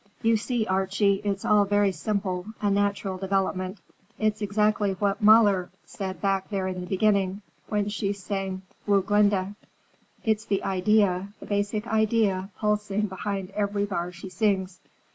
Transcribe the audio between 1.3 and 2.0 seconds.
all very